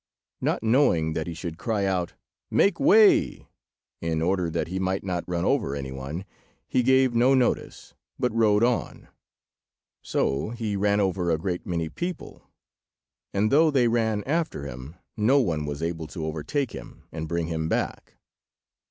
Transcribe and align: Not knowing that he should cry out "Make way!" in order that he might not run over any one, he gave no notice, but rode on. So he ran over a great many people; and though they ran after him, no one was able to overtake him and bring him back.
Not 0.41 0.63
knowing 0.63 1.13
that 1.13 1.27
he 1.27 1.35
should 1.35 1.59
cry 1.59 1.85
out 1.85 2.15
"Make 2.49 2.79
way!" 2.79 3.47
in 4.01 4.19
order 4.19 4.49
that 4.49 4.67
he 4.67 4.79
might 4.79 5.03
not 5.03 5.23
run 5.27 5.45
over 5.45 5.75
any 5.75 5.91
one, 5.91 6.25
he 6.67 6.81
gave 6.81 7.13
no 7.13 7.35
notice, 7.35 7.93
but 8.17 8.33
rode 8.33 8.63
on. 8.63 9.09
So 10.01 10.49
he 10.49 10.75
ran 10.75 10.99
over 10.99 11.29
a 11.29 11.37
great 11.37 11.67
many 11.67 11.87
people; 11.87 12.41
and 13.31 13.51
though 13.51 13.69
they 13.69 13.87
ran 13.87 14.23
after 14.23 14.65
him, 14.65 14.95
no 15.15 15.39
one 15.39 15.67
was 15.67 15.83
able 15.83 16.07
to 16.07 16.25
overtake 16.25 16.71
him 16.71 17.03
and 17.11 17.27
bring 17.27 17.45
him 17.45 17.69
back. 17.69 18.15